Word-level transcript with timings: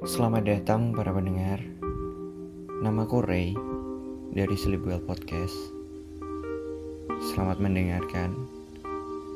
Selamat 0.00 0.48
datang 0.48 0.96
para 0.96 1.12
pendengar. 1.12 1.60
Namaku 2.80 3.20
Ray 3.20 3.52
dari 4.32 4.56
Sleepwell 4.56 5.04
Podcast. 5.04 5.52
Selamat 7.20 7.60
mendengarkan 7.60 8.32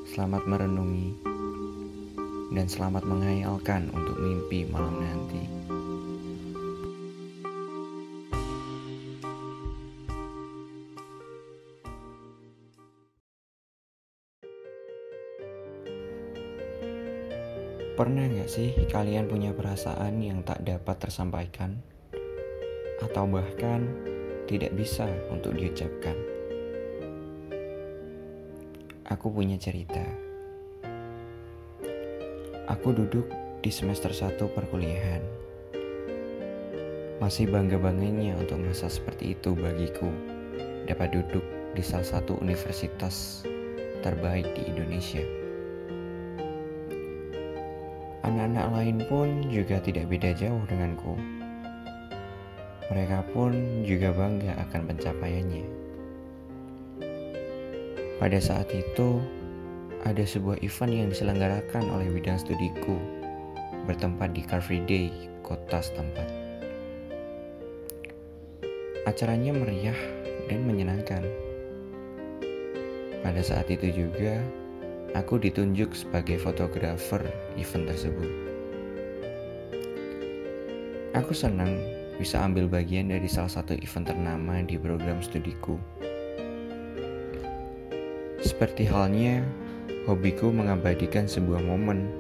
Selamat 0.09 0.49
merenungi 0.49 1.13
Dan 2.49 2.64
selamat 2.64 3.05
menghayalkan 3.05 3.93
untuk 3.93 4.17
mimpi 4.17 4.64
malam 4.73 5.05
nanti 5.05 5.54
Pernah 17.94 18.26
gak 18.26 18.50
sih 18.50 18.75
kalian 18.90 19.30
punya 19.30 19.54
perasaan 19.54 20.18
yang 20.18 20.43
tak 20.43 20.66
dapat 20.66 20.98
tersampaikan? 20.98 21.79
Atau 22.98 23.30
bahkan 23.30 23.86
tidak 24.50 24.75
bisa 24.75 25.07
untuk 25.30 25.54
diucapkan? 25.54 26.18
Aku 29.07 29.30
punya 29.30 29.54
cerita. 29.62 30.03
Aku 32.67 32.91
duduk 32.91 33.30
di 33.62 33.70
semester 33.70 34.11
1 34.11 34.42
perkuliahan. 34.42 35.22
Masih 37.22 37.47
bangga-bangganya 37.47 38.34
untuk 38.42 38.58
masa 38.58 38.91
seperti 38.91 39.39
itu 39.39 39.55
bagiku 39.55 40.11
dapat 40.91 41.14
duduk 41.14 41.47
di 41.78 41.83
salah 41.86 42.19
satu 42.19 42.42
universitas 42.42 43.47
terbaik 44.03 44.51
di 44.58 44.67
Indonesia. 44.67 45.44
Anak-anak 48.25 48.67
lain 48.72 48.98
pun 49.05 49.28
juga 49.53 49.77
tidak 49.84 50.08
beda 50.08 50.33
jauh 50.33 50.64
denganku. 50.64 51.12
Mereka 52.89 53.20
pun 53.36 53.53
juga 53.84 54.17
bangga 54.17 54.56
akan 54.64 54.80
pencapaiannya. 54.89 55.67
Pada 58.17 58.41
saat 58.41 58.72
itu, 58.72 59.20
ada 60.08 60.25
sebuah 60.25 60.56
event 60.64 60.92
yang 60.92 61.08
diselenggarakan 61.12 61.84
oleh 61.92 62.08
bidang 62.08 62.41
studiku 62.41 62.97
bertempat 63.84 64.33
di 64.33 64.41
Car 64.41 64.64
Free 64.64 64.80
Day, 64.89 65.12
kota 65.45 65.84
setempat. 65.84 66.28
Acaranya 69.05 69.52
meriah 69.52 70.00
dan 70.48 70.64
menyenangkan. 70.64 71.25
Pada 73.20 73.41
saat 73.45 73.69
itu 73.69 73.92
juga, 73.92 74.41
aku 75.15 75.39
ditunjuk 75.39 75.95
sebagai 75.95 76.43
fotografer 76.43 77.23
event 77.55 77.87
tersebut. 77.87 78.31
Aku 81.15 81.31
senang 81.31 81.79
bisa 82.19 82.43
ambil 82.43 82.67
bagian 82.67 83.15
dari 83.15 83.31
salah 83.31 83.51
satu 83.51 83.79
event 83.79 84.11
ternama 84.11 84.59
di 84.67 84.75
program 84.75 85.23
studiku. 85.23 85.79
Seperti 88.42 88.85
halnya, 88.91 89.41
hobiku 90.11 90.51
mengabadikan 90.51 91.31
sebuah 91.31 91.62
momen 91.62 92.11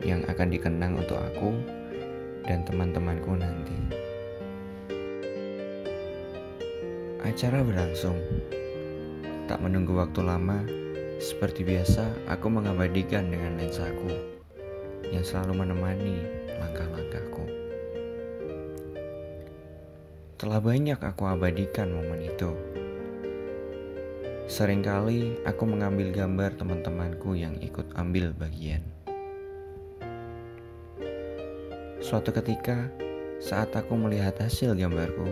yang 0.00 0.24
akan 0.24 0.48
dikenang 0.48 0.96
untuk 0.96 1.20
aku 1.20 1.52
dan 2.48 2.64
teman-temanku 2.64 3.36
nanti. 3.36 3.76
Acara 7.20 7.60
berlangsung. 7.60 8.16
Tak 9.44 9.60
menunggu 9.60 9.98
waktu 9.98 10.24
lama, 10.24 10.64
seperti 11.20 11.68
biasa, 11.68 12.08
aku 12.32 12.48
mengabadikan 12.48 13.28
dengan 13.28 13.60
lensaku 13.60 14.08
yang 15.12 15.20
selalu 15.20 15.60
menemani 15.60 16.16
langkah-langkahku. 16.56 17.44
Telah 20.40 20.60
banyak 20.64 20.96
aku 20.96 21.28
abadikan 21.28 21.92
momen 21.92 22.24
itu. 22.24 22.56
Seringkali 24.48 25.44
aku 25.44 25.62
mengambil 25.68 26.08
gambar 26.08 26.56
teman-temanku 26.56 27.36
yang 27.36 27.52
ikut 27.60 27.84
ambil 28.00 28.32
bagian. 28.32 28.80
Suatu 32.00 32.32
ketika, 32.32 32.88
saat 33.44 33.76
aku 33.76 33.92
melihat 33.92 34.40
hasil 34.40 34.72
gambarku, 34.72 35.28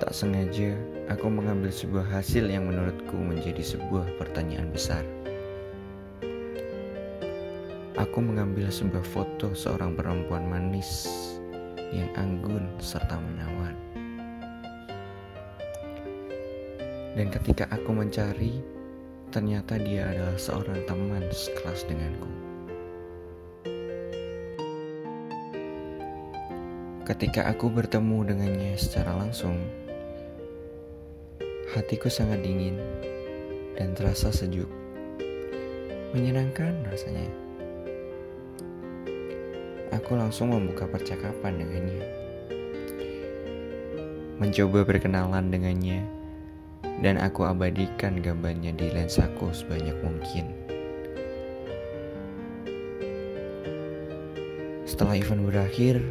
tak 0.00 0.16
sengaja 0.16 0.72
aku 1.12 1.28
mengambil 1.28 1.68
sebuah 1.68 2.08
hasil 2.08 2.48
yang 2.48 2.64
menurutku 2.72 3.20
menjadi 3.20 3.60
sebuah 3.60 4.08
pertanyaan 4.16 4.72
besar. 4.72 5.04
Aku 8.00 8.24
mengambil 8.24 8.72
sebuah 8.72 9.04
foto 9.04 9.52
seorang 9.52 9.92
perempuan 9.92 10.48
manis 10.48 11.04
yang 11.92 12.08
anggun 12.16 12.64
serta 12.80 13.20
menawan. 13.20 13.76
Dan 17.12 17.28
ketika 17.28 17.68
aku 17.68 17.92
mencari, 17.92 18.56
ternyata 19.28 19.76
dia 19.76 20.08
adalah 20.08 20.40
seorang 20.40 20.80
teman 20.88 21.28
sekelas 21.28 21.84
denganku. 21.84 22.30
Ketika 27.04 27.52
aku 27.52 27.68
bertemu 27.68 28.22
dengannya 28.22 28.78
secara 28.78 29.18
langsung, 29.18 29.58
Hatiku 31.70 32.10
sangat 32.10 32.42
dingin 32.42 32.82
dan 33.78 33.94
terasa 33.94 34.34
sejuk. 34.34 34.66
Menyenangkan 36.10 36.82
rasanya. 36.82 37.30
Aku 39.94 40.18
langsung 40.18 40.50
membuka 40.50 40.90
percakapan 40.90 41.62
dengannya. 41.62 42.02
Mencoba 44.42 44.82
berkenalan 44.82 45.46
dengannya 45.54 46.02
dan 47.06 47.22
aku 47.22 47.46
abadikan 47.46 48.18
gambarnya 48.18 48.74
di 48.74 48.90
lensaku 48.90 49.54
sebanyak 49.54 49.94
mungkin. 50.02 50.50
Setelah 54.90 55.14
event 55.14 55.46
berakhir, 55.46 56.02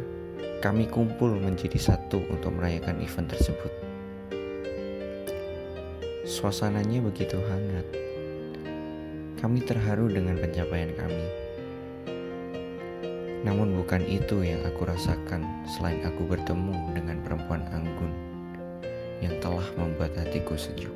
kami 0.64 0.88
kumpul 0.88 1.36
menjadi 1.36 1.76
satu 1.76 2.24
untuk 2.32 2.56
merayakan 2.56 2.96
event 3.04 3.28
tersebut. 3.28 3.89
Suasananya 6.30 7.02
begitu 7.02 7.42
hangat. 7.42 7.90
Kami 9.42 9.66
terharu 9.66 10.06
dengan 10.06 10.38
pencapaian 10.38 10.94
kami. 10.94 11.26
Namun 13.42 13.74
bukan 13.74 13.98
itu 14.06 14.46
yang 14.46 14.62
aku 14.62 14.86
rasakan 14.86 15.42
selain 15.66 15.98
aku 16.06 16.22
bertemu 16.30 16.94
dengan 16.94 17.18
perempuan 17.26 17.66
anggun 17.74 18.14
yang 19.18 19.34
telah 19.42 19.66
membuat 19.74 20.14
hatiku 20.14 20.54
sejuk. 20.54 20.94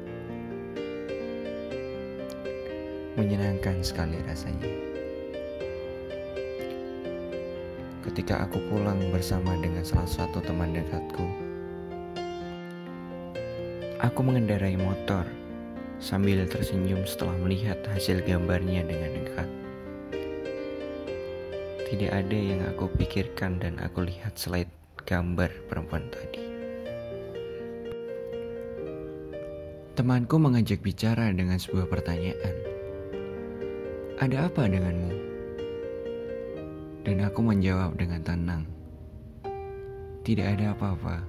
Menyenangkan 3.18 3.82
sekali 3.82 4.22
rasanya. 4.22 4.70
Ketika 8.06 8.46
aku 8.46 8.62
pulang 8.70 9.02
bersama 9.10 9.58
dengan 9.58 9.82
salah 9.82 10.06
satu 10.06 10.38
teman 10.38 10.78
dekatku, 10.78 11.43
Aku 14.04 14.20
mengendarai 14.20 14.76
motor 14.76 15.24
sambil 15.96 16.44
tersenyum 16.44 17.08
setelah 17.08 17.40
melihat 17.40 17.80
hasil 17.88 18.20
gambarnya 18.20 18.84
dengan 18.84 19.16
dekat. 19.16 19.48
Tidak 21.88 22.12
ada 22.12 22.36
yang 22.36 22.60
aku 22.68 22.92
pikirkan 23.00 23.56
dan 23.56 23.80
aku 23.80 24.04
lihat 24.04 24.36
selain 24.36 24.68
gambar 25.08 25.48
perempuan 25.72 26.04
tadi. 26.12 26.44
Temanku 29.96 30.36
mengajak 30.36 30.84
bicara 30.84 31.32
dengan 31.32 31.56
sebuah 31.56 31.88
pertanyaan. 31.88 32.56
Ada 34.20 34.52
apa 34.52 34.68
denganmu? 34.68 35.12
Dan 37.08 37.24
aku 37.24 37.40
menjawab 37.40 37.96
dengan 37.96 38.20
tenang. 38.20 38.68
Tidak 40.28 40.44
ada 40.44 40.76
apa-apa. 40.76 41.24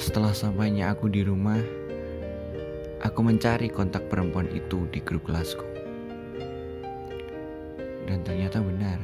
Setelah 0.00 0.32
sampainya 0.32 0.96
aku 0.96 1.12
di 1.12 1.20
rumah, 1.20 1.60
aku 3.04 3.20
mencari 3.20 3.68
kontak 3.68 4.08
perempuan 4.08 4.48
itu 4.48 4.88
di 4.88 4.96
grup 5.04 5.28
kelasku. 5.28 5.60
Dan 8.08 8.24
ternyata 8.24 8.64
benar. 8.64 8.96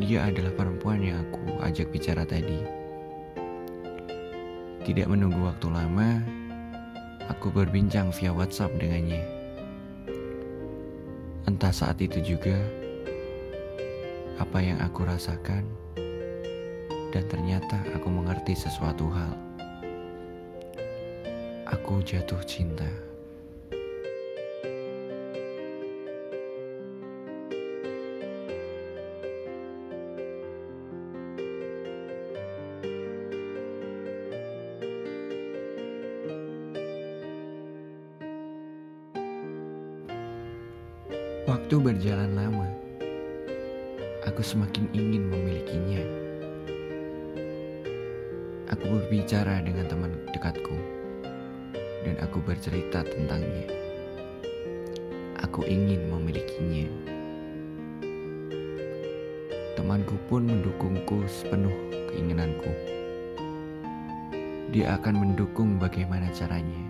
Dia 0.00 0.32
adalah 0.32 0.48
perempuan 0.56 1.04
yang 1.04 1.20
aku 1.28 1.60
ajak 1.60 1.92
bicara 1.92 2.24
tadi. 2.24 2.56
Tidak 4.88 5.04
menunggu 5.04 5.44
waktu 5.44 5.76
lama, 5.76 6.24
aku 7.28 7.52
berbincang 7.52 8.08
via 8.08 8.32
WhatsApp 8.32 8.80
dengannya. 8.80 9.28
Entah 11.44 11.74
saat 11.76 12.00
itu 12.00 12.16
juga 12.24 12.56
apa 14.40 14.56
yang 14.64 14.80
aku 14.80 15.04
rasakan 15.04 15.68
dan 17.12 17.24
ternyata 17.28 17.80
aku 17.96 18.08
mengerti 18.12 18.52
sesuatu 18.52 19.08
hal. 19.08 19.32
Aku 21.68 22.00
jatuh 22.04 22.40
cinta. 22.44 23.07
Temanku 59.88 60.20
pun 60.28 60.44
mendukungku 60.44 61.24
sepenuh 61.24 61.72
keinginanku. 62.12 62.68
Dia 64.68 65.00
akan 65.00 65.16
mendukung 65.16 65.80
bagaimana 65.80 66.28
caranya. 66.28 66.84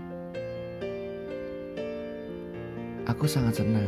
Aku 3.07 3.31
sangat 3.31 3.63
senang 3.63 3.87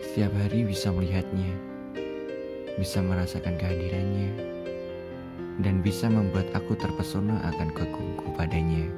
setiap 0.00 0.32
hari 0.32 0.64
bisa 0.64 0.88
melihatnya, 0.96 1.52
bisa 2.80 3.04
merasakan 3.04 3.60
kehadirannya, 3.60 4.32
dan 5.60 5.84
bisa 5.84 6.08
membuat 6.08 6.48
aku 6.56 6.72
terpesona 6.80 7.36
akan 7.52 7.68
kegungku 7.68 8.32
padanya. 8.32 8.88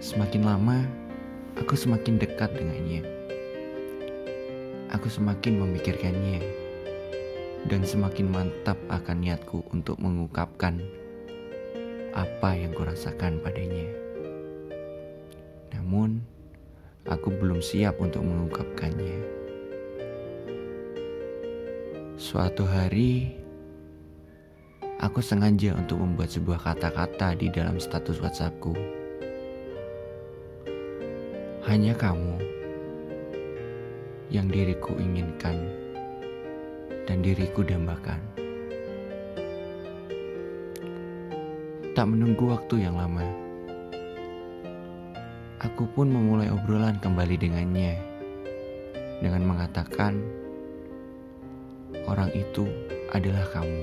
Semakin 0.00 0.48
lama, 0.48 0.80
aku 1.60 1.76
semakin 1.76 2.16
dekat 2.16 2.56
dengannya. 2.56 3.13
Aku 4.94 5.10
semakin 5.10 5.58
memikirkannya, 5.58 6.38
dan 7.66 7.82
semakin 7.82 8.30
mantap 8.30 8.78
akan 8.86 9.26
niatku 9.26 9.66
untuk 9.74 9.98
mengungkapkan 9.98 10.78
apa 12.14 12.54
yang 12.54 12.70
kurasakan 12.70 13.42
padanya. 13.42 13.90
Namun, 15.74 16.22
aku 17.10 17.26
belum 17.26 17.58
siap 17.58 17.98
untuk 17.98 18.22
mengungkapkannya. 18.22 19.18
Suatu 22.14 22.62
hari, 22.62 23.34
aku 25.02 25.18
sengaja 25.18 25.74
untuk 25.74 25.98
membuat 26.06 26.30
sebuah 26.30 26.62
kata-kata 26.62 27.34
di 27.34 27.50
dalam 27.50 27.82
status 27.82 28.22
WhatsAppku. 28.22 28.78
Hanya 31.66 31.98
kamu 31.98 32.53
yang 34.28 34.48
diriku 34.48 34.96
inginkan 34.96 35.56
dan 37.04 37.20
diriku 37.20 37.60
dambakan. 37.64 38.20
Tak 41.94 42.06
menunggu 42.10 42.50
waktu 42.50 42.84
yang 42.84 42.98
lama 42.98 43.44
Aku 45.64 45.88
pun 45.88 46.12
memulai 46.12 46.52
obrolan 46.52 47.00
kembali 47.00 47.40
dengannya 47.40 47.96
dengan 49.24 49.48
mengatakan, 49.48 50.20
"Orang 52.04 52.28
itu 52.36 52.68
adalah 53.16 53.48
kamu." 53.48 53.82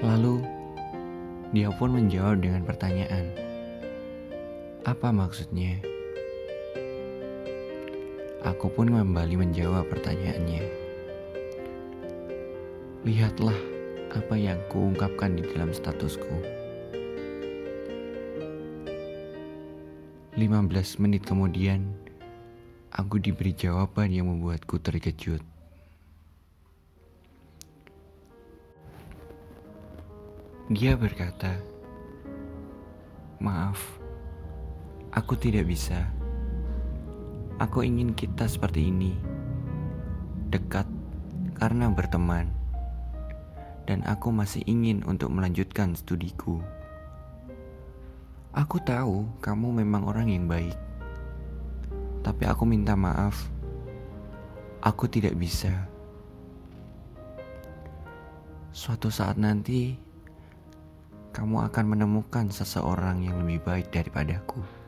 Lalu 0.00 0.40
dia 1.52 1.68
pun 1.76 1.92
menjawab 1.92 2.40
dengan 2.40 2.64
pertanyaan, 2.64 3.28
"Apa 4.88 5.12
maksudnya?" 5.12 5.91
Aku 8.42 8.66
pun 8.74 8.90
kembali 8.90 9.38
menjawab 9.38 9.86
pertanyaannya. 9.86 10.66
Lihatlah 13.06 13.54
apa 14.10 14.34
yang 14.34 14.58
kuungkapkan 14.66 15.38
di 15.38 15.46
dalam 15.46 15.70
statusku. 15.70 16.62
15 20.34 20.98
menit 20.98 21.22
kemudian, 21.22 21.86
aku 22.90 23.22
diberi 23.22 23.54
jawaban 23.54 24.10
yang 24.10 24.26
membuatku 24.26 24.74
terkejut. 24.82 25.38
Dia 30.66 30.98
berkata, 30.98 31.62
"Maaf, 33.38 33.78
aku 35.14 35.38
tidak 35.38 35.70
bisa. 35.70 36.21
Aku 37.62 37.86
ingin 37.86 38.10
kita 38.10 38.50
seperti 38.50 38.90
ini, 38.90 39.14
dekat 40.50 40.82
karena 41.54 41.86
berteman, 41.94 42.50
dan 43.86 44.02
aku 44.02 44.34
masih 44.34 44.66
ingin 44.66 45.06
untuk 45.06 45.30
melanjutkan 45.30 45.94
studiku." 45.94 46.58
Aku 48.50 48.82
tahu 48.82 49.30
kamu 49.38 49.78
memang 49.78 50.10
orang 50.10 50.26
yang 50.34 50.50
baik, 50.50 50.74
tapi 52.26 52.50
aku 52.50 52.66
minta 52.66 52.98
maaf. 52.98 53.46
Aku 54.82 55.06
tidak 55.06 55.38
bisa. 55.38 55.86
Suatu 58.74 59.06
saat 59.06 59.38
nanti, 59.38 59.94
kamu 61.30 61.62
akan 61.70 61.84
menemukan 61.94 62.50
seseorang 62.50 63.22
yang 63.22 63.38
lebih 63.38 63.62
baik 63.62 63.94
daripadaku. 63.94 64.81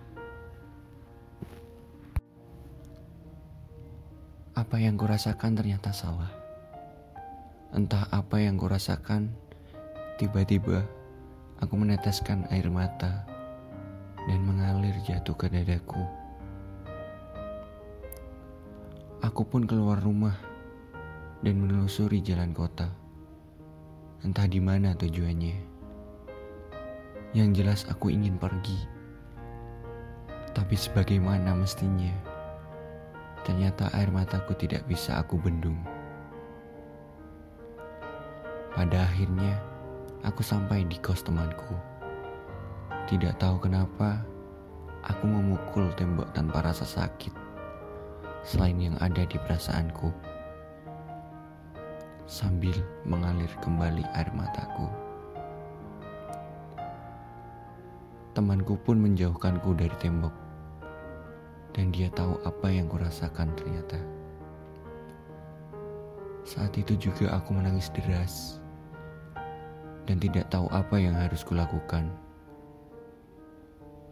Apa 4.54 4.78
yang 4.78 4.94
kurasakan 4.94 5.58
ternyata 5.58 5.90
salah. 5.90 6.30
Entah 7.74 8.06
apa 8.14 8.38
yang 8.38 8.54
kurasakan, 8.54 9.34
tiba-tiba 10.14 10.86
aku 11.58 11.74
meneteskan 11.74 12.46
air 12.54 12.70
mata 12.70 13.26
dan 14.30 14.40
mengalir 14.46 14.94
jatuh 15.02 15.34
ke 15.34 15.50
dadaku. 15.50 15.98
Aku 19.26 19.42
pun 19.42 19.66
keluar 19.66 19.98
rumah 19.98 20.38
dan 21.42 21.58
menelusuri 21.58 22.22
jalan 22.22 22.54
kota. 22.54 22.86
Entah 24.22 24.46
di 24.46 24.62
mana 24.62 24.94
tujuannya. 24.94 25.58
Yang 27.34 27.50
jelas 27.58 27.80
aku 27.90 28.14
ingin 28.14 28.38
pergi. 28.38 28.78
Tapi 30.54 30.78
sebagaimana 30.78 31.58
mestinya, 31.58 32.33
ternyata 33.44 33.92
air 33.92 34.08
mataku 34.08 34.56
tidak 34.56 34.88
bisa 34.88 35.20
aku 35.20 35.36
bendung. 35.36 35.76
Pada 38.74 39.06
akhirnya, 39.06 39.54
aku 40.26 40.42
sampai 40.42 40.82
di 40.88 40.98
kos 40.98 41.22
temanku. 41.22 41.76
Tidak 43.06 43.36
tahu 43.38 43.60
kenapa, 43.62 44.24
aku 45.04 45.28
memukul 45.28 45.92
tembok 45.94 46.32
tanpa 46.34 46.64
rasa 46.64 46.82
sakit, 46.82 47.30
selain 48.42 48.80
yang 48.80 48.96
ada 48.98 49.22
di 49.28 49.36
perasaanku. 49.36 50.10
Sambil 52.24 52.74
mengalir 53.04 53.52
kembali 53.60 54.02
air 54.16 54.32
mataku. 54.32 54.88
Temanku 58.34 58.74
pun 58.82 58.98
menjauhkanku 58.98 59.76
dari 59.78 59.94
tembok, 60.02 60.34
dan 61.74 61.90
dia 61.90 62.06
tahu 62.14 62.38
apa 62.46 62.70
yang 62.70 62.86
kurasakan 62.86 63.50
ternyata. 63.58 63.98
Saat 66.46 66.78
itu 66.78 66.94
juga 66.96 67.34
aku 67.34 67.56
menangis 67.56 67.90
deras 67.90 68.62
dan 70.06 70.22
tidak 70.22 70.46
tahu 70.48 70.70
apa 70.70 70.96
yang 70.96 71.18
harus 71.18 71.42
kulakukan. 71.42 72.06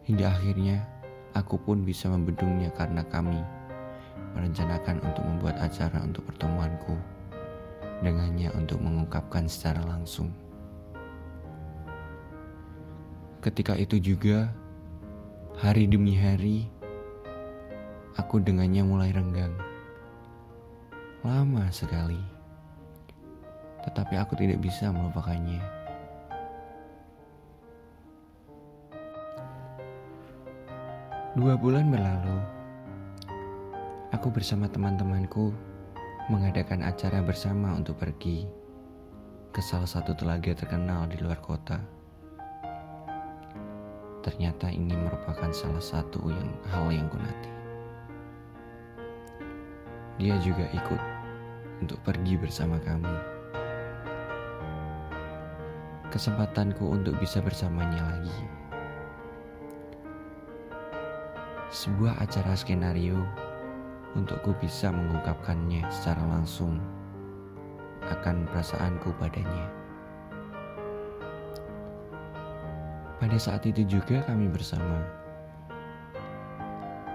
Hingga 0.02 0.26
akhirnya 0.26 0.82
aku 1.38 1.54
pun 1.56 1.86
bisa 1.86 2.10
membendungnya 2.10 2.74
karena 2.74 3.06
kami 3.06 3.38
merencanakan 4.34 4.98
untuk 5.06 5.22
membuat 5.22 5.56
acara 5.62 6.02
untuk 6.02 6.26
pertemuanku 6.26 6.98
dengannya 8.02 8.50
untuk 8.58 8.82
mengungkapkan 8.82 9.46
secara 9.46 9.80
langsung. 9.86 10.34
Ketika 13.42 13.74
itu 13.78 13.98
juga, 13.98 14.50
hari 15.58 15.86
demi 15.86 16.14
hari, 16.14 16.66
aku 18.16 18.40
dengannya 18.40 18.84
mulai 18.84 19.10
renggang. 19.12 19.54
Lama 21.22 21.70
sekali, 21.70 22.18
tetapi 23.86 24.18
aku 24.18 24.34
tidak 24.34 24.58
bisa 24.58 24.90
melupakannya. 24.90 25.62
Dua 31.32 31.56
bulan 31.56 31.88
berlalu, 31.88 32.38
aku 34.12 34.28
bersama 34.28 34.68
teman-temanku 34.68 35.54
mengadakan 36.28 36.84
acara 36.84 37.24
bersama 37.24 37.72
untuk 37.72 37.96
pergi 37.96 38.44
ke 39.52 39.60
salah 39.64 39.88
satu 39.88 40.12
telaga 40.12 40.52
terkenal 40.52 41.08
di 41.08 41.16
luar 41.20 41.40
kota. 41.40 41.80
Ternyata 44.22 44.70
ini 44.70 44.92
merupakan 44.92 45.50
salah 45.50 45.82
satu 45.82 46.28
yang 46.28 46.50
hal 46.68 46.88
yang 46.92 47.08
kunati. 47.08 47.51
Dia 50.16 50.36
juga 50.42 50.68
ikut 50.72 51.02
untuk 51.80 52.00
pergi 52.04 52.34
bersama 52.36 52.76
kami. 52.82 53.14
Kesempatanku 56.12 56.84
untuk 56.84 57.16
bisa 57.16 57.40
bersamanya 57.40 58.04
lagi 58.16 58.62
sebuah 61.72 62.20
acara 62.20 62.52
skenario 62.52 63.16
untukku 64.12 64.52
bisa 64.60 64.92
mengungkapkannya 64.92 65.80
secara 65.88 66.20
langsung 66.28 66.76
akan 68.12 68.44
perasaanku 68.52 69.08
padanya. 69.16 69.72
Pada 73.16 73.38
saat 73.40 73.64
itu 73.64 73.88
juga 73.88 74.20
kami 74.28 74.52
bersama. 74.52 75.00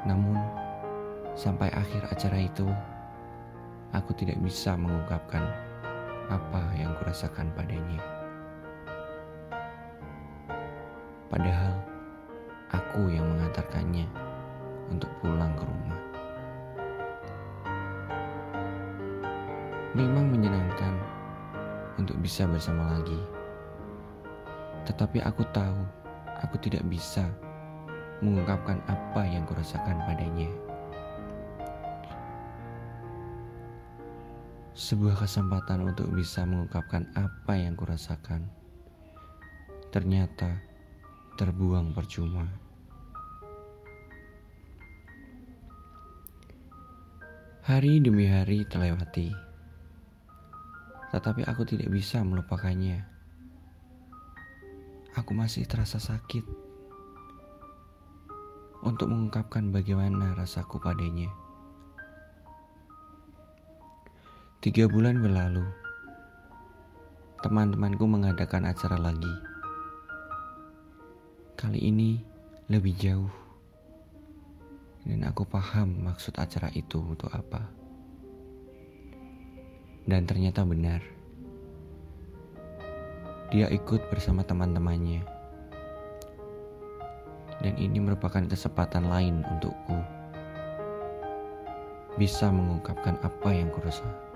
Namun, 0.09 0.41
sampai 1.37 1.69
akhir 1.69 2.01
acara 2.09 2.41
itu, 2.41 2.65
aku 3.93 4.09
tidak 4.17 4.41
bisa 4.41 4.73
mengungkapkan 4.73 5.45
apa 6.33 6.61
yang 6.73 6.97
kurasakan 6.97 7.53
padanya. 7.53 8.01
Padahal, 11.29 11.77
aku 12.73 13.13
yang 13.13 13.29
mengantarkannya 13.37 14.09
untuk 14.89 15.13
pulang 15.21 15.53
ke 15.53 15.63
rumah. 15.63 15.99
Memang 19.93 20.33
menyenangkan 20.33 20.93
untuk 22.01 22.17
bisa 22.17 22.49
bersama 22.49 22.97
lagi. 22.97 23.21
Tetapi 24.89 25.21
aku 25.21 25.45
tahu 25.53 25.85
aku 26.41 26.57
tidak 26.65 26.81
bisa 26.89 27.29
mengungkapkan 28.25 28.81
apa 28.89 29.21
yang 29.21 29.45
kurasakan 29.45 30.01
padanya. 30.09 30.66
Sebuah 34.77 35.17
kesempatan 35.17 35.89
untuk 35.89 36.13
bisa 36.13 36.45
mengungkapkan 36.45 37.09
apa 37.17 37.57
yang 37.57 37.73
kurasakan 37.73 38.45
ternyata 39.89 40.61
terbuang 41.33 41.97
percuma. 41.97 42.45
Hari 47.65 48.05
demi 48.05 48.29
hari 48.29 48.69
terlewati, 48.69 49.33
tetapi 51.09 51.41
aku 51.49 51.65
tidak 51.65 51.89
bisa 51.89 52.21
melupakannya. 52.21 53.01
Aku 55.17 55.33
masih 55.33 55.65
terasa 55.65 55.97
sakit 55.97 56.45
untuk 58.85 59.09
mengungkapkan 59.09 59.73
bagaimana 59.73 60.37
rasaku 60.37 60.77
padanya. 60.77 61.46
Tiga 64.67 64.83
bulan 64.83 65.23
berlalu, 65.23 65.63
teman-temanku 67.39 68.03
mengadakan 68.03 68.67
acara 68.67 68.99
lagi. 68.99 69.31
Kali 71.55 71.87
ini 71.87 72.19
lebih 72.67 72.91
jauh 72.99 73.31
dan 75.07 75.23
aku 75.23 75.47
paham 75.47 76.03
maksud 76.03 76.35
acara 76.35 76.67
itu 76.75 76.99
untuk 76.99 77.31
apa. 77.31 77.63
Dan 80.03 80.27
ternyata 80.27 80.67
benar. 80.67 80.99
Dia 83.55 83.71
ikut 83.71 84.11
bersama 84.11 84.43
teman-temannya. 84.43 85.23
Dan 87.63 87.73
ini 87.79 88.03
merupakan 88.03 88.43
kesempatan 88.43 89.07
lain 89.07 89.47
untukku 89.47 89.95
bisa 92.19 92.51
mengungkapkan 92.51 93.15
apa 93.23 93.49
yang 93.55 93.71
kurasa. 93.71 94.26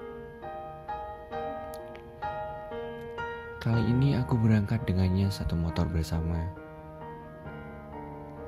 Kali 3.62 3.94
ini 3.94 4.18
aku 4.18 4.42
berangkat 4.42 4.82
dengannya 4.90 5.30
satu 5.30 5.54
motor 5.54 5.86
bersama. 5.86 6.50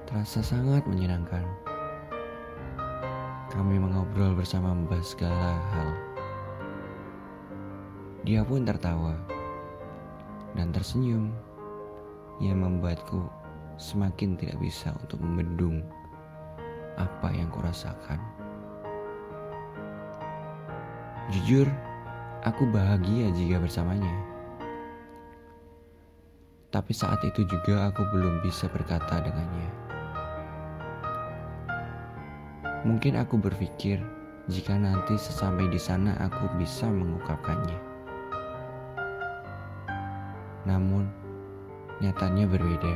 Terasa 0.09 0.41
sangat 0.41 0.89
menyenangkan. 0.89 1.45
Kami 3.53 3.77
mengobrol 3.77 4.33
bersama 4.33 4.73
membahas 4.73 5.13
segala 5.13 5.53
hal. 5.69 5.89
Dia 8.25 8.41
pun 8.41 8.65
tertawa 8.65 9.13
dan 10.57 10.73
tersenyum 10.73 11.29
yang 12.41 12.65
membuatku 12.65 13.29
semakin 13.77 14.33
tidak 14.33 14.57
bisa 14.57 14.97
untuk 14.97 15.21
membendung 15.21 15.85
apa 16.97 17.29
yang 17.29 17.53
kurasakan. 17.53 18.17
Jujur, 21.29 21.69
aku 22.41 22.65
bahagia 22.73 23.29
jika 23.29 23.61
bersamanya. 23.61 24.32
Tapi 26.73 26.89
saat 26.89 27.21
itu 27.21 27.45
juga 27.45 27.93
aku 27.93 28.01
belum 28.09 28.41
bisa 28.41 28.65
berkata 28.65 29.21
dengannya. 29.21 29.69
Mungkin 32.81 33.13
aku 33.13 33.37
berpikir 33.37 34.01
jika 34.49 34.73
nanti 34.73 35.13
sesampai 35.13 35.69
di 35.69 35.77
sana 35.77 36.17
aku 36.17 36.49
bisa 36.57 36.89
mengungkapkannya. 36.89 37.77
Namun, 40.65 41.05
nyatanya 42.01 42.49
berbeda. 42.49 42.95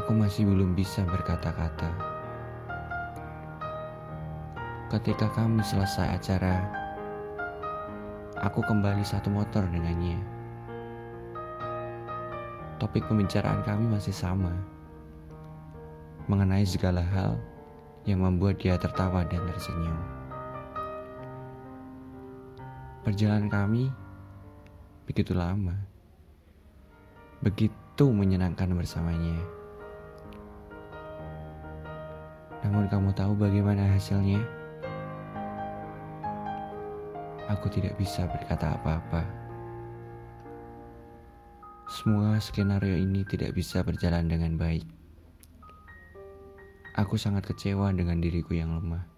Aku 0.00 0.16
masih 0.16 0.48
belum 0.48 0.72
bisa 0.72 1.04
berkata-kata. 1.04 1.92
Ketika 4.88 5.28
kami 5.36 5.60
selesai 5.60 6.16
acara, 6.16 6.64
aku 8.40 8.64
kembali 8.64 9.04
satu 9.04 9.28
motor 9.28 9.68
dengannya. 9.68 10.37
Topik 12.78 13.10
pembicaraan 13.10 13.66
kami 13.66 13.90
masih 13.90 14.14
sama 14.14 14.54
mengenai 16.30 16.62
segala 16.62 17.02
hal 17.02 17.34
yang 18.06 18.22
membuat 18.22 18.62
dia 18.62 18.78
tertawa 18.78 19.26
dan 19.26 19.42
tersenyum. 19.50 19.98
Perjalanan 23.02 23.50
kami 23.50 23.90
begitu 25.10 25.34
lama, 25.34 25.74
begitu 27.42 28.06
menyenangkan 28.14 28.70
bersamanya. 28.70 29.42
Namun, 32.62 32.86
kamu 32.86 33.10
tahu 33.16 33.32
bagaimana 33.34 33.90
hasilnya? 33.90 34.38
Aku 37.48 37.66
tidak 37.72 37.96
bisa 37.96 38.28
berkata 38.28 38.76
apa-apa. 38.76 39.47
Semua 41.88 42.36
skenario 42.36 43.00
ini 43.00 43.24
tidak 43.24 43.56
bisa 43.56 43.80
berjalan 43.80 44.28
dengan 44.28 44.60
baik. 44.60 44.84
Aku 47.00 47.16
sangat 47.16 47.48
kecewa 47.48 47.88
dengan 47.96 48.20
diriku 48.20 48.52
yang 48.52 48.76
lemah. 48.76 49.08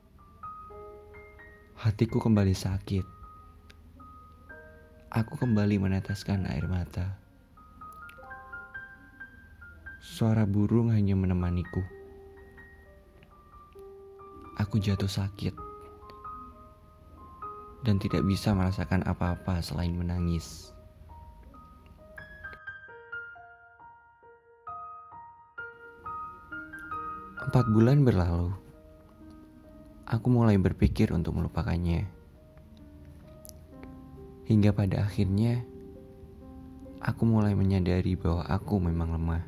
Hatiku 1.74 2.22
kembali 2.22 2.54
sakit. 2.54 3.02
Aku 5.10 5.34
kembali 5.34 5.82
meneteskan 5.82 6.46
air 6.46 6.70
mata. 6.70 7.18
Suara 9.98 10.46
burung 10.46 10.94
hanya 10.94 11.18
menemaniku. 11.18 11.82
Aku 14.62 14.78
jatuh 14.78 15.10
sakit 15.10 15.58
dan 17.82 17.98
tidak 17.98 18.22
bisa 18.22 18.54
merasakan 18.54 19.02
apa-apa 19.10 19.58
selain 19.58 19.90
menangis. 19.90 20.70
Empat 27.40 27.72
bulan 27.72 28.04
berlalu. 28.04 28.52
Aku 30.04 30.28
mulai 30.28 30.60
berpikir 30.60 31.08
untuk 31.16 31.40
melupakannya. 31.40 32.04
Hingga 34.44 34.76
pada 34.76 35.08
akhirnya, 35.08 35.64
aku 37.00 37.24
mulai 37.24 37.56
menyadari 37.56 38.12
bahwa 38.12 38.44
aku 38.44 38.76
memang 38.84 39.16
lemah. 39.16 39.40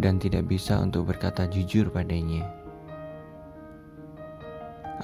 Dan 0.00 0.16
tidak 0.16 0.48
bisa 0.48 0.80
untuk 0.80 1.12
berkata 1.12 1.44
jujur 1.44 1.92
padanya. 1.92 2.48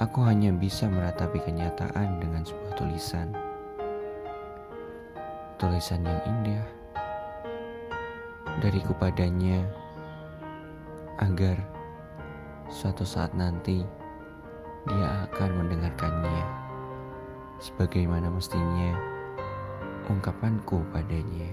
Aku 0.01 0.25
hanya 0.25 0.49
bisa 0.49 0.89
meratapi 0.89 1.45
kenyataan 1.45 2.17
dengan 2.17 2.41
sebuah 2.41 2.73
tulisan. 2.73 3.37
Tulisan 5.61 6.01
yang 6.01 6.21
indah 6.25 6.79
dariku 8.59 8.91
padanya 8.97 9.63
agar 11.19 11.59
suatu 12.71 13.03
saat 13.03 13.35
nanti 13.35 13.83
dia 14.87 15.27
akan 15.27 15.67
mendengarkannya 15.67 16.43
sebagaimana 17.59 18.31
mestinya 18.31 18.95
ungkapanku 20.07 20.79
padanya. 20.95 21.51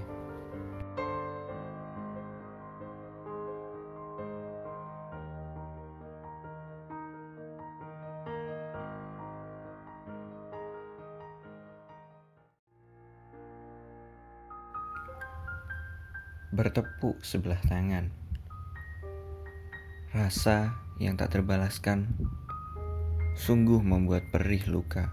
Bertepuk 16.56 17.20
sebelah 17.20 17.60
tangan 17.68 18.25
Rasa 20.16 20.72
yang 20.96 21.20
tak 21.20 21.36
terbalaskan 21.36 22.08
sungguh 23.36 23.84
membuat 23.84 24.32
perih 24.32 24.64
luka. 24.64 25.12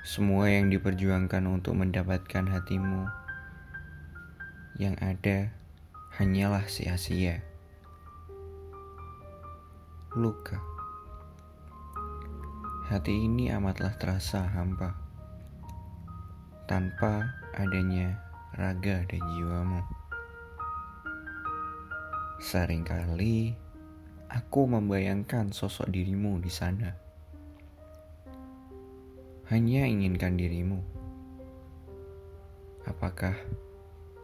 Semua 0.00 0.48
yang 0.48 0.72
diperjuangkan 0.72 1.44
untuk 1.44 1.76
mendapatkan 1.76 2.48
hatimu 2.48 3.04
yang 4.80 4.96
ada 4.96 5.52
hanyalah 6.16 6.64
sia-sia. 6.64 7.44
Luka. 10.16 10.56
Hati 12.88 13.28
ini 13.28 13.52
amatlah 13.52 13.92
terasa 14.00 14.40
hampa 14.40 14.96
tanpa 16.64 17.28
adanya 17.60 18.24
raga 18.56 19.04
dan 19.04 19.20
jiwamu. 19.36 20.03
Seringkali 22.44 23.56
aku 24.28 24.68
membayangkan 24.68 25.48
sosok 25.48 25.88
dirimu 25.88 26.36
di 26.44 26.52
sana. 26.52 26.92
Hanya 29.48 29.88
inginkan 29.88 30.36
dirimu. 30.36 30.76
Apakah 32.84 33.32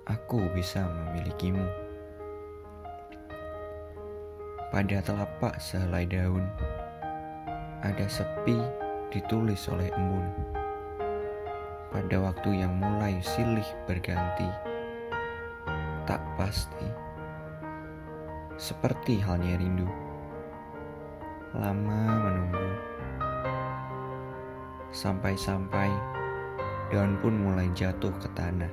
aku 0.05 0.53
bisa 0.53 0.85
memilikimu? 0.85 1.65
Pada 4.69 5.01
telapak 5.01 5.57
sehelai 5.57 6.05
daun, 6.05 6.45
ada 7.81 8.05
sepi 8.05 8.61
ditulis 9.09 9.65
oleh 9.73 9.89
embun. 9.97 10.29
Pada 11.89 12.21
waktu 12.21 12.69
yang 12.69 12.77
mulai 12.77 13.17
silih 13.25 13.65
berganti, 13.89 14.53
tak 16.05 16.21
pasti 16.37 17.10
seperti 18.61 19.17
halnya 19.17 19.57
rindu. 19.57 19.89
Lama 21.57 22.29
menunggu. 22.29 22.69
Sampai-sampai 24.93 25.89
daun 26.93 27.17
pun 27.25 27.41
mulai 27.41 27.73
jatuh 27.73 28.13
ke 28.21 28.29
tanah. 28.37 28.69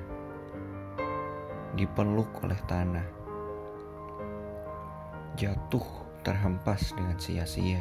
Dipeluk 1.80 2.28
oleh 2.44 2.60
tanah. 2.68 3.08
Jatuh 5.40 5.88
terhempas 6.20 6.92
dengan 6.92 7.16
sia-sia. 7.16 7.80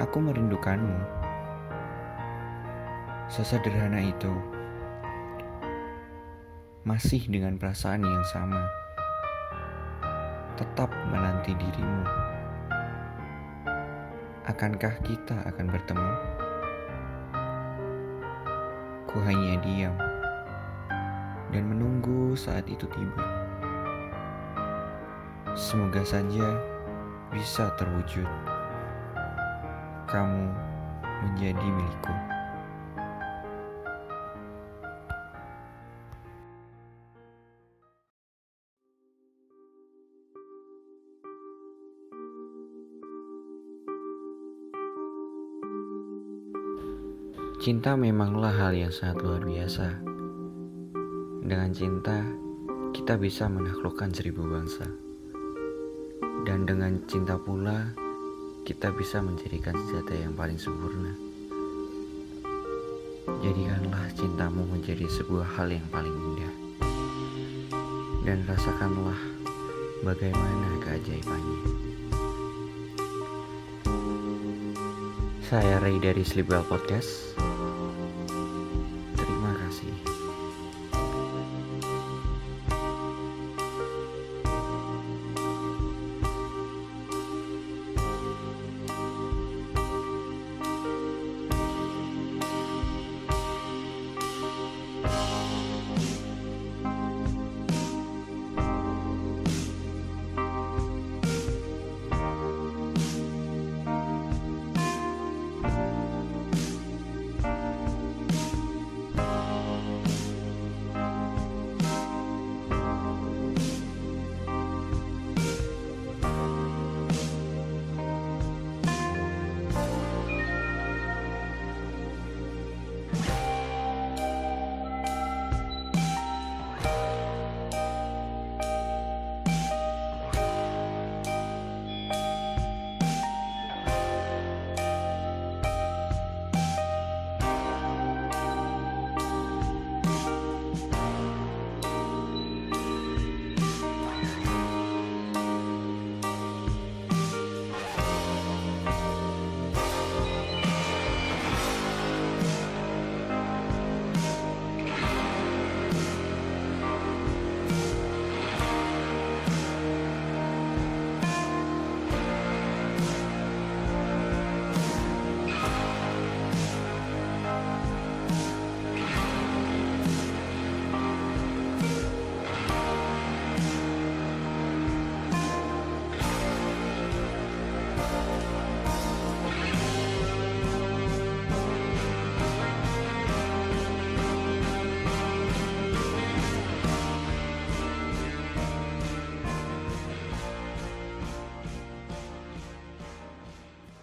Aku 0.00 0.16
merindukanmu. 0.16 0.96
Sesederhana 3.28 4.00
itu. 4.00 4.32
Masih 6.88 7.28
dengan 7.28 7.60
perasaan 7.60 8.00
yang 8.00 8.24
sama 8.24 8.79
tetap 10.60 10.92
menanti 11.08 11.56
dirimu. 11.56 12.04
Akankah 14.44 14.92
kita 15.00 15.40
akan 15.48 15.66
bertemu? 15.72 16.12
Ku 19.08 19.16
hanya 19.24 19.56
diam 19.64 19.96
dan 21.48 21.64
menunggu 21.64 22.36
saat 22.36 22.68
itu 22.68 22.84
tiba. 22.92 23.24
Semoga 25.56 26.04
saja 26.04 26.60
bisa 27.32 27.72
terwujud. 27.80 28.28
Kamu 30.12 30.44
menjadi 31.24 31.66
milikku. 31.72 32.29
Cinta 47.60 47.92
memanglah 47.92 48.56
hal 48.56 48.72
yang 48.72 48.88
sangat 48.88 49.20
luar 49.20 49.44
biasa. 49.44 50.00
Dengan 51.44 51.68
cinta, 51.76 52.24
kita 52.96 53.20
bisa 53.20 53.52
menaklukkan 53.52 54.08
seribu 54.16 54.48
bangsa. 54.48 54.88
Dan 56.48 56.64
dengan 56.64 57.04
cinta 57.04 57.36
pula, 57.36 57.92
kita 58.64 58.88
bisa 58.96 59.20
menjadikan 59.20 59.76
senjata 59.76 60.16
yang 60.16 60.32
paling 60.32 60.56
sempurna. 60.56 61.12
Jadikanlah 63.44 64.08
cintamu 64.16 64.64
menjadi 64.64 65.04
sebuah 65.20 65.60
hal 65.60 65.68
yang 65.68 65.84
paling 65.92 66.16
indah. 66.16 66.54
Dan 68.24 68.40
rasakanlah 68.48 69.20
bagaimana 70.00 70.80
keajaibannya. 70.80 71.60
Saya 75.44 75.76
Ray 75.84 76.00
dari 76.00 76.24
Sleepwell 76.24 76.64
Podcast 76.64 77.29